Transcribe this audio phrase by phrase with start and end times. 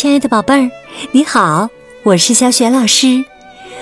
[0.00, 0.70] 亲爱的宝贝儿，
[1.10, 1.70] 你好，
[2.04, 3.24] 我是小雪老师，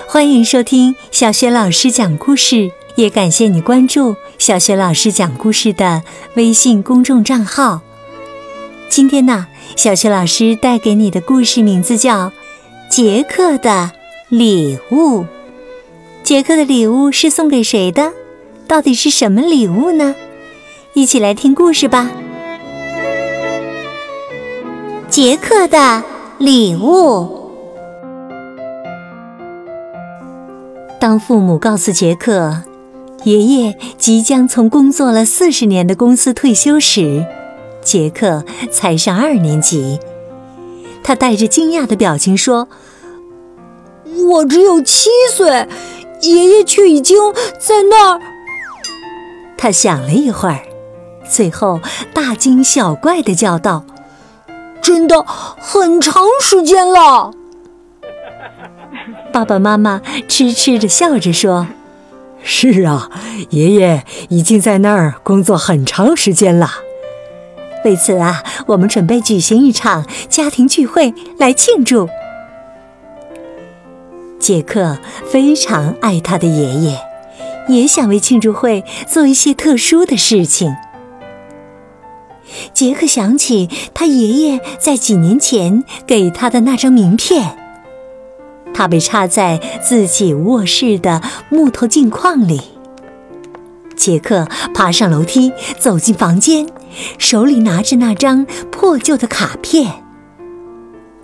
[0.08, 6.02] 欢迎收听小雪老师讲故事，也感谢你关注小雪老师讲故事的
[6.34, 7.82] 微信公众账号。
[8.88, 12.28] 今天呢，小雪老师带给你的故事名字叫
[12.88, 13.92] 《杰克的
[14.30, 15.20] 礼物》。
[16.22, 18.14] 杰克的礼物是送给谁的？
[18.66, 20.14] 到底是什么礼物呢？
[20.94, 22.10] 一起来听故事吧。
[25.16, 26.04] 杰克的
[26.36, 27.50] 礼物。
[31.00, 32.64] 当父母告诉杰克，
[33.24, 37.24] 爷爷即将从工作了四十年的公司退休时，
[37.80, 39.98] 杰克才上二年级。
[41.02, 42.68] 他带着惊讶的表情说
[44.28, 45.66] ：“我只有七岁，
[46.20, 47.16] 爷爷却已经
[47.58, 48.20] 在那儿。”
[49.56, 50.60] 他想了一会儿，
[51.26, 51.80] 最后
[52.12, 53.86] 大惊小怪的叫道。
[54.86, 57.32] 真的很长时间了，
[59.34, 61.66] 爸爸妈妈痴痴的笑着说
[62.40, 63.10] ：“是啊，
[63.50, 66.70] 爷爷已经在那儿工作很长时间了。
[67.84, 72.08] 为此啊，我们准备举行一场家庭聚会来庆祝。”
[74.38, 77.00] 杰克非常爱他的爷爷，
[77.66, 80.76] 也想为庆祝会做一些特殊的事情。
[82.72, 87.56] 杰克想起他爷爷在几年前给他的那张名片，
[88.72, 92.60] 它被插在自己卧室的木头镜框里。
[93.96, 96.68] 杰克爬上楼梯，走进房间，
[97.18, 100.02] 手里拿着那张破旧的卡片。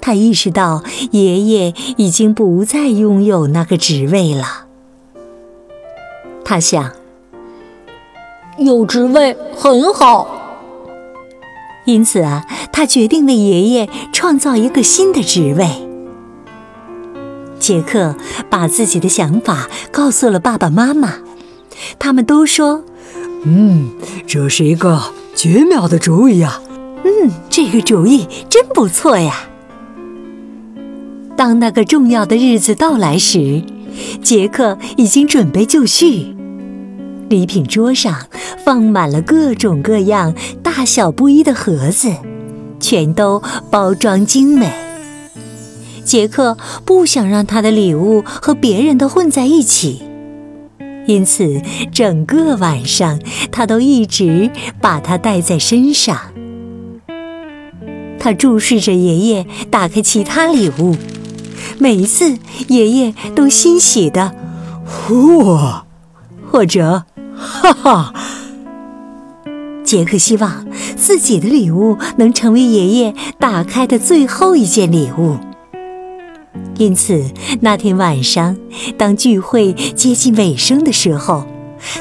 [0.01, 4.67] 他意识到爷爷已经不再拥有那个职位了。
[6.45, 6.91] 他想，
[8.59, 10.42] 有职位很好。
[11.85, 15.69] 因此啊，他决定为爷爷创造一个新的职位。
[17.59, 18.17] 杰克
[18.51, 21.15] 把自己的想法告诉了爸爸妈妈，
[21.99, 22.85] 他们都说
[23.45, 23.91] ：“嗯，
[24.27, 25.01] 这是一个
[25.35, 26.61] 绝妙的主意啊！
[27.05, 29.49] 嗯，这个主意真不错呀。”
[31.37, 33.63] 当那个重要的日子到来时，
[34.23, 36.37] 杰克已经准备就绪。
[37.33, 38.27] 礼品桌上
[38.63, 42.13] 放满了各种各样、大小不一的盒子，
[42.79, 44.71] 全都包装精美。
[46.05, 50.03] 杰克不想让他的礼物和别人的混在一起，
[51.07, 53.19] 因此整个晚上
[53.51, 54.51] 他都一直
[54.83, 56.19] 把它带在身上。
[58.19, 60.95] 他注视着爷爷打开其他礼物，
[61.79, 62.37] 每一次
[62.69, 64.35] 爷爷都欣喜的
[65.09, 65.87] “哇”
[66.53, 67.07] 或者。
[67.43, 68.15] 哈哈，
[69.85, 70.65] 杰克希望
[70.97, 75.37] 自己的礼物能成为爷爷打开的最后一件礼物。
[76.79, 77.25] 因此，
[77.61, 78.57] 那天晚上，
[78.97, 81.45] 当聚会接近尾声的时候，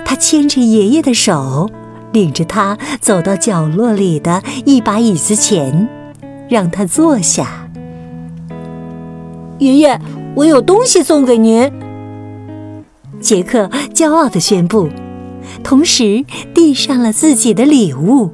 [0.05, 1.69] 他牵着爷爷的手，
[2.13, 5.89] 领着他走到角落里的一把椅子前，
[6.49, 7.67] 让他坐下。
[9.59, 9.99] 爷爷，
[10.35, 11.71] 我有东西送给您。
[13.19, 14.89] 杰克骄傲地宣布。
[15.63, 18.31] 同时递上了自己的礼物。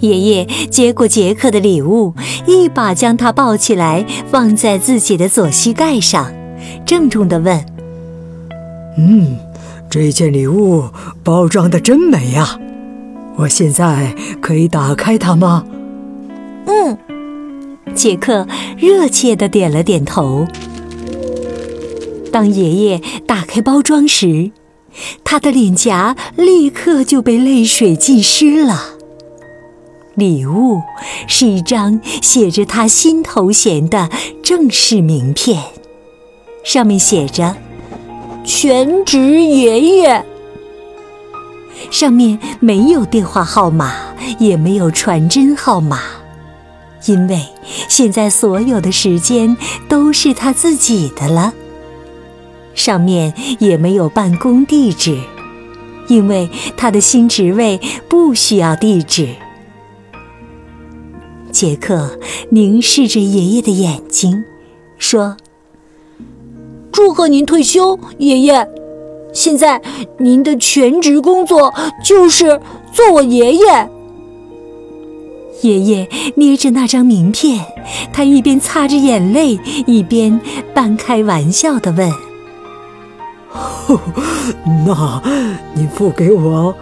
[0.00, 2.14] 爷爷接过杰克的礼物，
[2.46, 6.32] 一把将他抱起来，放在自己的左膝盖上，
[6.84, 7.64] 郑重地问
[8.98, 9.36] ：“嗯，
[9.88, 10.84] 这件礼物
[11.24, 12.60] 包装的真美呀！
[13.36, 15.64] 我现在可以打开它吗
[16.66, 16.98] ？”“嗯。”
[17.94, 18.46] 杰克
[18.76, 20.46] 热切地点了点头。
[22.30, 24.50] 当爷爷打开包装时，
[25.24, 28.94] 他的脸颊立刻就被泪水浸湿了。
[30.14, 30.80] 礼物
[31.26, 34.08] 是一张写着他新头衔的
[34.42, 35.62] 正式名片，
[36.64, 37.54] 上面写着
[38.42, 40.24] “全职爷爷”。
[41.90, 43.92] 上面没有电话号码，
[44.38, 46.00] 也没有传真号码，
[47.04, 47.44] 因为
[47.88, 49.54] 现在所有的时间
[49.86, 51.52] 都是他自己的了。
[52.76, 55.18] 上面也没有办公地址，
[56.06, 59.30] 因为他的新职位不需要地址。
[61.50, 62.18] 杰克
[62.50, 64.44] 凝视着爷爷的眼睛，
[64.98, 65.36] 说
[66.92, 68.68] ：“祝贺您退休，爷爷！
[69.32, 69.80] 现在
[70.18, 71.74] 您的全职工作
[72.04, 72.60] 就是
[72.92, 73.90] 做我爷爷。”
[75.62, 77.64] 爷爷捏着那张名片，
[78.12, 80.38] 他一边擦着眼泪，一边
[80.74, 82.25] 半开玩笑地问。
[84.86, 85.22] 那，
[85.74, 86.74] 你付给我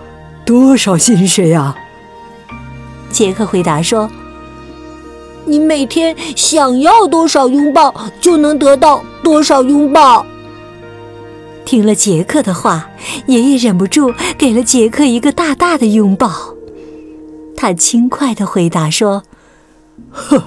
[0.45, 1.75] 多少薪水呀？
[3.11, 4.11] 杰克回答说
[5.47, 10.27] ：“你每天想要多少拥抱，就能得到多少拥抱。
[11.65, 12.89] 听了杰克的话，
[13.27, 16.31] 爷爷忍不住给了杰克一个大大的拥抱。
[17.57, 19.23] 他轻快地回答说
[20.11, 20.43] ：“呵，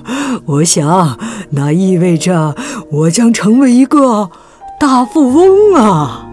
[0.46, 1.18] 我想
[1.52, 2.56] 那意味着
[2.92, 4.30] 我将成为一个
[4.80, 6.24] 大富翁啊！”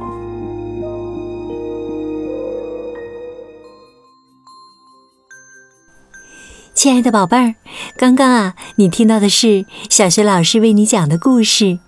[6.75, 7.55] 亲爱的宝贝儿，
[7.96, 11.64] 刚刚啊，你听到的是小学老师为你讲的故事《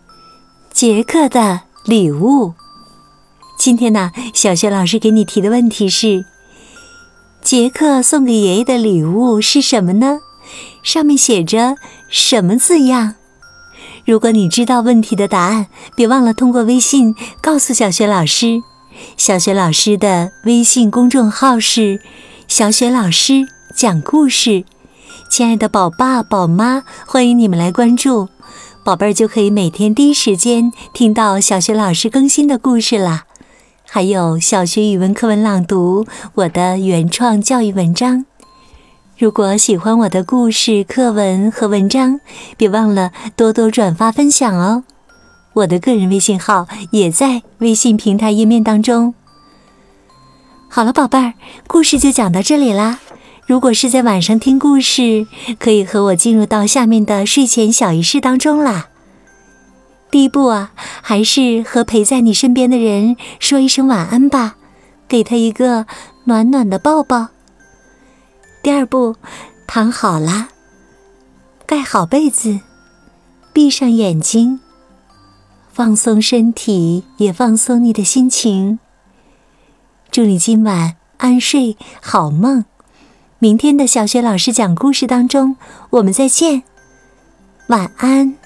[0.72, 2.48] 杰克的礼物》。
[3.58, 6.24] 今天呢，小学老师给你提的问题是：
[7.42, 10.20] 杰克送给爷爷的礼物是什么呢？
[10.82, 11.76] 上面写着
[12.08, 13.16] 什么字样？
[14.06, 15.66] 如果你知道问题的答案，
[15.96, 18.62] 别忘了通过微信告诉小学老师。
[19.16, 22.00] 小学老师的微信公众号是
[22.46, 24.64] “小雪老师讲故事”。
[25.28, 28.28] 亲爱的宝爸宝妈，欢迎你们来关注，
[28.84, 33.24] 宝贝儿就可以每天第一时间听到小学老师更新的故事啦。
[33.88, 38.24] 还有小学语文课文朗读，我的原创教育文章。
[39.18, 42.20] 如果喜欢我的故事、课文和文章，
[42.58, 44.84] 别忘了多多转发分享哦。
[45.54, 49.14] 我的个人微信号也在微信平台页面当中。
[50.68, 51.32] 好了，宝贝儿，
[51.66, 52.98] 故事就讲到这里啦。
[53.46, 55.26] 如果是在晚上听故事，
[55.58, 58.88] 可以和我进入到下面的睡前小仪式当中啦。
[60.10, 64.56] 第一步啊，还是和陪在你身边的人说一声晚安吧，
[65.08, 65.86] 给他一个
[66.24, 67.28] 暖暖的抱抱。
[68.66, 69.14] 第二步，
[69.64, 70.48] 躺好了，
[71.66, 72.58] 盖好被子，
[73.52, 74.58] 闭上眼睛，
[75.72, 78.80] 放松身体，也放松你的心情。
[80.10, 82.64] 祝你今晚安睡，好梦。
[83.38, 85.56] 明天的小学老师讲故事当中，
[85.90, 86.64] 我们再见，
[87.68, 88.36] 晚安。